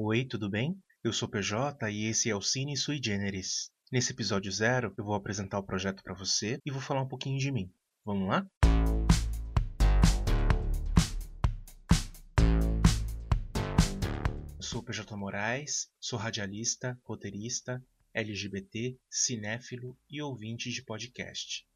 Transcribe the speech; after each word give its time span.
Oi, 0.00 0.24
tudo 0.24 0.48
bem? 0.48 0.80
Eu 1.02 1.12
sou 1.12 1.28
PJ 1.28 1.90
e 1.90 2.04
esse 2.04 2.30
é 2.30 2.36
o 2.36 2.40
Cine 2.40 2.76
Sui 2.76 3.00
Generis. 3.02 3.68
Nesse 3.90 4.12
episódio 4.12 4.52
zero, 4.52 4.94
eu 4.96 5.04
vou 5.04 5.12
apresentar 5.12 5.58
o 5.58 5.64
projeto 5.64 6.04
para 6.04 6.14
você 6.14 6.60
e 6.64 6.70
vou 6.70 6.80
falar 6.80 7.02
um 7.02 7.08
pouquinho 7.08 7.36
de 7.36 7.50
mim. 7.50 7.68
Vamos 8.04 8.28
lá? 8.28 8.46
Eu 14.56 14.62
sou 14.62 14.84
PJ 14.84 15.16
Moraes, 15.16 15.90
sou 15.98 16.16
radialista, 16.16 16.96
roteirista, 17.02 17.84
LGBT, 18.14 18.96
cinéfilo 19.10 19.98
e 20.08 20.22
ouvinte 20.22 20.70
de 20.70 20.84
podcast. 20.84 21.66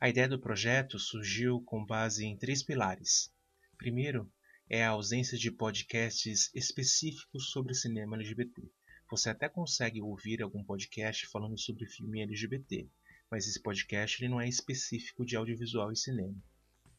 A 0.00 0.08
ideia 0.08 0.28
do 0.28 0.40
projeto 0.40 0.96
surgiu 0.96 1.60
com 1.62 1.84
base 1.84 2.24
em 2.24 2.38
três 2.38 2.62
pilares. 2.62 3.32
Primeiro, 3.76 4.32
é 4.68 4.82
a 4.84 4.90
ausência 4.90 5.36
de 5.36 5.50
podcasts 5.50 6.50
específicos 6.54 7.50
sobre 7.50 7.74
cinema 7.74 8.16
LGBT. 8.16 8.62
Você 9.10 9.28
até 9.28 9.48
consegue 9.48 10.00
ouvir 10.00 10.42
algum 10.42 10.64
podcast 10.64 11.26
falando 11.26 11.58
sobre 11.58 11.86
filme 11.86 12.22
LGBT, 12.22 12.88
mas 13.30 13.46
esse 13.46 13.60
podcast 13.60 14.22
ele 14.22 14.30
não 14.30 14.40
é 14.40 14.48
específico 14.48 15.24
de 15.24 15.36
audiovisual 15.36 15.92
e 15.92 15.96
cinema. 15.96 16.34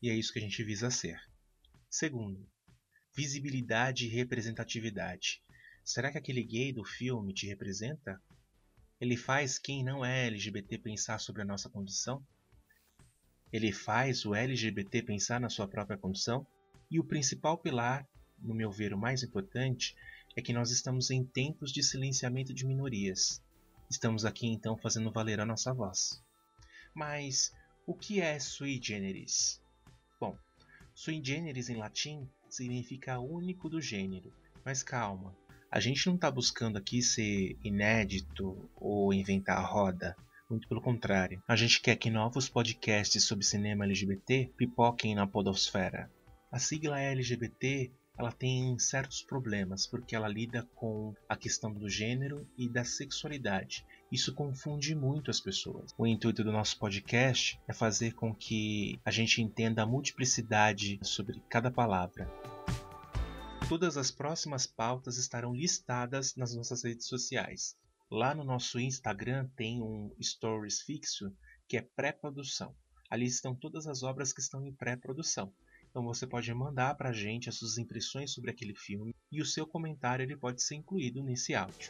E 0.01 0.09
é 0.09 0.15
isso 0.15 0.31
que 0.31 0.39
a 0.39 0.41
gente 0.41 0.63
visa 0.63 0.91
ser. 0.91 1.19
Segundo, 1.89 2.47
visibilidade 3.15 4.05
e 4.05 4.09
representatividade. 4.09 5.41
Será 5.83 6.11
que 6.11 6.17
aquele 6.17 6.43
gay 6.43 6.71
do 6.71 6.83
filme 6.83 7.33
te 7.33 7.47
representa? 7.47 8.21
Ele 8.99 9.17
faz 9.17 9.57
quem 9.57 9.83
não 9.83 10.05
é 10.05 10.27
LGBT 10.27 10.77
pensar 10.77 11.19
sobre 11.19 11.41
a 11.41 11.45
nossa 11.45 11.69
condição? 11.69 12.25
Ele 13.51 13.71
faz 13.71 14.25
o 14.25 14.35
LGBT 14.35 15.01
pensar 15.03 15.39
na 15.39 15.49
sua 15.49 15.67
própria 15.67 15.97
condição? 15.97 16.45
E 16.95 16.99
o 16.99 17.03
principal 17.03 17.57
pilar, 17.57 18.07
no 18.39 18.55
meu 18.55 18.71
ver 18.71 18.93
o 18.93 18.97
mais 18.97 19.21
importante, 19.21 19.93
é 20.33 20.41
que 20.41 20.53
nós 20.53 20.71
estamos 20.71 21.11
em 21.11 21.25
tempos 21.25 21.69
de 21.69 21.83
silenciamento 21.83 22.53
de 22.53 22.65
minorias. 22.65 23.43
Estamos 23.91 24.23
aqui 24.23 24.47
então 24.47 24.77
fazendo 24.77 25.11
valer 25.11 25.41
a 25.41 25.45
nossa 25.45 25.73
voz. 25.73 26.23
Mas 26.93 27.51
o 27.85 27.93
que 27.93 28.21
é 28.21 28.39
sui 28.39 28.79
generis? 28.81 29.61
Bom, 30.17 30.37
sui 30.93 31.19
generis 31.21 31.67
em 31.67 31.75
latim 31.75 32.29
significa 32.49 33.19
único 33.19 33.67
do 33.67 33.81
gênero. 33.81 34.31
Mas 34.63 34.81
calma, 34.81 35.35
a 35.69 35.81
gente 35.81 36.07
não 36.07 36.15
está 36.15 36.31
buscando 36.31 36.77
aqui 36.77 37.01
ser 37.01 37.57
inédito 37.61 38.69
ou 38.73 39.13
inventar 39.13 39.57
a 39.57 39.67
roda. 39.67 40.15
Muito 40.49 40.65
pelo 40.69 40.79
contrário, 40.79 41.43
a 41.45 41.57
gente 41.57 41.81
quer 41.81 41.97
que 41.97 42.09
novos 42.09 42.47
podcasts 42.47 43.21
sobre 43.21 43.43
cinema 43.43 43.83
LGBT 43.83 44.49
pipoquem 44.55 45.13
na 45.13 45.27
podosfera. 45.27 46.09
A 46.55 46.57
sigla 46.57 47.01
LGBT 47.01 47.91
ela 48.17 48.31
tem 48.31 48.79
certos 48.79 49.21
problemas 49.21 49.85
porque 49.85 50.15
ela 50.15 50.29
lida 50.29 50.63
com 50.73 51.13
a 51.27 51.35
questão 51.35 51.69
do 51.73 51.89
gênero 51.89 52.47
e 52.57 52.69
da 52.69 52.85
sexualidade. 52.85 53.85
Isso 54.09 54.33
confunde 54.33 54.95
muito 54.95 55.29
as 55.29 55.41
pessoas. 55.41 55.93
O 55.97 56.07
intuito 56.07 56.45
do 56.45 56.53
nosso 56.53 56.79
podcast 56.79 57.59
é 57.67 57.73
fazer 57.73 58.13
com 58.13 58.33
que 58.33 58.97
a 59.03 59.11
gente 59.11 59.41
entenda 59.41 59.83
a 59.83 59.85
multiplicidade 59.85 60.97
sobre 61.01 61.43
cada 61.49 61.69
palavra. 61.69 62.25
Todas 63.67 63.97
as 63.97 64.09
próximas 64.09 64.65
pautas 64.65 65.17
estarão 65.17 65.53
listadas 65.53 66.37
nas 66.37 66.55
nossas 66.55 66.85
redes 66.85 67.07
sociais. 67.07 67.75
Lá 68.09 68.33
no 68.33 68.45
nosso 68.45 68.79
Instagram 68.79 69.49
tem 69.57 69.81
um 69.81 70.09
stories 70.23 70.79
fixo 70.79 71.35
que 71.67 71.75
é 71.75 71.81
pré-produção. 71.81 72.73
Ali 73.09 73.25
estão 73.25 73.53
todas 73.53 73.87
as 73.87 74.03
obras 74.03 74.31
que 74.31 74.39
estão 74.39 74.65
em 74.65 74.71
pré-produção. 74.71 75.51
Então 75.95 76.03
você 76.03 76.27
pode 76.27 76.53
mandar 76.53 76.93
para 76.95 77.11
a 77.11 77.13
gente 77.13 77.47
as 77.47 77.55
suas 77.55 77.77
impressões 77.77 78.33
sobre 78.33 78.51
aquele 78.51 78.75
filme 78.75 79.15
e 79.31 79.41
o 79.41 79.45
seu 79.45 79.65
comentário 79.65 80.23
ele 80.23 80.35
pode 80.35 80.61
ser 80.61 80.75
incluído 80.75 81.23
nesse 81.23 81.55
áudio. 81.55 81.89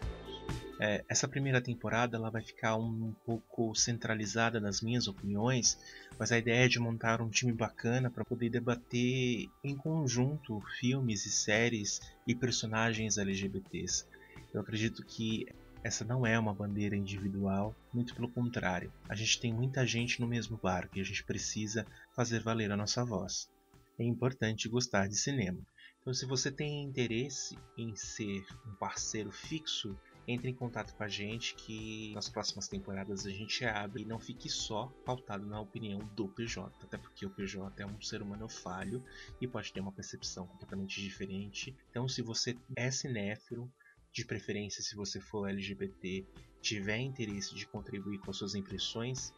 É, 0.80 1.04
essa 1.10 1.28
primeira 1.28 1.60
temporada 1.60 2.16
ela 2.16 2.30
vai 2.30 2.44
ficar 2.44 2.76
um, 2.76 3.08
um 3.08 3.16
pouco 3.26 3.74
centralizada 3.74 4.60
nas 4.60 4.80
minhas 4.80 5.08
opiniões, 5.08 5.80
mas 6.20 6.32
a 6.32 6.38
ideia 6.38 6.66
é 6.66 6.68
de 6.68 6.80
montar 6.80 7.20
um 7.20 7.32
time 7.32 7.52
bacana 7.52 8.12
para 8.12 8.24
poder 8.24 8.52
debater 8.52 9.50
em 9.64 9.76
conjunto 9.76 10.62
filmes 10.80 11.26
e 11.26 11.32
séries 11.32 12.00
e 12.28 12.36
personagens 12.36 13.18
LGBTs. 13.18 14.06
Eu 14.54 14.62
acredito 14.62 15.04
que 15.04 15.48
essa 15.84 16.06
não 16.06 16.28
é 16.28 16.38
uma 16.38 16.54
bandeira 16.54 16.96
individual, 16.96 17.76
muito 17.92 18.14
pelo 18.14 18.30
contrário. 18.30 18.94
A 19.10 19.16
gente 19.16 19.40
tem 19.40 19.52
muita 19.52 19.84
gente 19.84 20.22
no 20.22 20.28
mesmo 20.28 20.60
barco 20.62 20.96
e 20.96 21.02
a 21.02 21.04
gente 21.04 21.24
precisa 21.24 21.88
fazer 22.16 22.44
valer 22.44 22.72
a 22.72 22.78
nossa 22.78 23.04
voz 23.04 23.50
é 23.98 24.04
importante 24.04 24.70
gostar 24.70 25.08
de 25.08 25.16
cinema. 25.16 25.60
Então, 26.02 26.14
se 26.14 26.26
você 26.26 26.52
tem 26.52 26.84
interesse 26.84 27.58
em 27.76 27.96
ser 27.96 28.46
um 28.68 28.76
parceiro 28.76 29.32
fixo, 29.32 29.98
entre 30.28 30.50
em 30.50 30.54
contato 30.54 30.94
com 30.96 31.04
a 31.04 31.08
gente 31.08 31.56
que 31.56 32.14
nas 32.14 32.30
próximas 32.30 32.68
temporadas 32.68 33.26
a 33.26 33.30
gente 33.32 33.66
abre 33.66 34.04
e 34.04 34.06
não 34.06 34.20
fique 34.20 34.50
só 34.50 34.88
pautado 35.04 35.46
na 35.46 35.60
opinião 35.60 36.00
do 36.16 36.28
PJ, 36.28 36.72
até 36.84 36.98
porque 36.98 37.26
o 37.26 37.30
PJ 37.30 37.82
é 37.82 37.86
um 37.86 38.00
ser 38.02 38.22
humano 38.22 38.48
falho 38.48 39.04
e 39.42 39.48
pode 39.48 39.74
ter 39.74 39.80
uma 39.80 39.92
percepção 39.92 40.46
completamente 40.46 41.02
diferente. 41.02 41.76
Então, 41.90 42.08
se 42.08 42.22
você 42.22 42.56
é 42.76 42.92
cinéfilo, 42.92 43.72
de 44.16 44.24
preferência 44.24 44.82
se 44.82 44.96
você 44.96 45.20
for 45.20 45.50
LGBT, 45.50 46.26
tiver 46.62 47.00
interesse 47.00 47.54
de 47.54 47.68
contribuir 47.68 48.20
com 48.20 48.32
as 48.32 48.38
suas 48.38 48.56
impressões, 48.56 49.34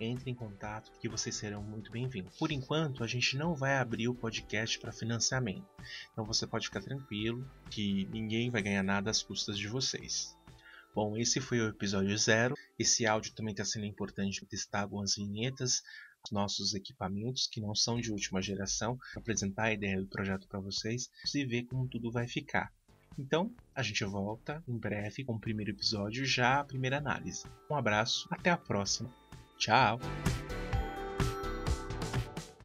entre 0.00 0.30
em 0.30 0.34
contato 0.34 0.90
que 0.98 1.08
vocês 1.08 1.36
serão 1.36 1.62
muito 1.62 1.92
bem-vindos. 1.92 2.36
Por 2.38 2.50
enquanto, 2.50 3.04
a 3.04 3.06
gente 3.06 3.36
não 3.36 3.54
vai 3.54 3.76
abrir 3.76 4.08
o 4.08 4.14
podcast 4.14 4.78
para 4.78 4.92
financiamento, 4.92 5.68
então 6.12 6.24
você 6.24 6.46
pode 6.46 6.66
ficar 6.66 6.80
tranquilo 6.80 7.46
que 7.70 8.06
ninguém 8.06 8.50
vai 8.50 8.62
ganhar 8.62 8.82
nada 8.82 9.10
às 9.10 9.22
custas 9.22 9.58
de 9.58 9.68
vocês. 9.68 10.34
Bom, 10.94 11.16
esse 11.16 11.40
foi 11.40 11.60
o 11.60 11.68
episódio 11.68 12.16
zero. 12.18 12.56
Esse 12.76 13.06
áudio 13.06 13.32
também 13.34 13.52
está 13.52 13.64
sendo 13.64 13.86
importante 13.86 14.44
testar 14.44 14.80
algumas 14.80 15.14
vinhetas, 15.14 15.82
nossos 16.32 16.74
equipamentos 16.74 17.46
que 17.46 17.60
não 17.60 17.74
são 17.74 18.00
de 18.00 18.10
última 18.10 18.42
geração, 18.42 18.98
apresentar 19.14 19.64
a 19.64 19.72
ideia 19.72 20.00
do 20.00 20.08
projeto 20.08 20.48
para 20.48 20.58
vocês 20.58 21.08
e 21.34 21.44
ver 21.44 21.64
como 21.64 21.86
tudo 21.86 22.10
vai 22.10 22.26
ficar. 22.26 22.72
Então, 23.18 23.52
a 23.74 23.82
gente 23.82 24.04
volta 24.04 24.62
em 24.66 24.76
breve 24.76 25.24
com 25.24 25.34
o 25.34 25.40
primeiro 25.40 25.70
episódio, 25.70 26.24
já 26.24 26.60
a 26.60 26.64
primeira 26.64 26.98
análise. 26.98 27.44
Um 27.70 27.76
abraço, 27.76 28.26
até 28.30 28.50
a 28.50 28.56
próxima. 28.56 29.19
Tchau! 29.60 30.00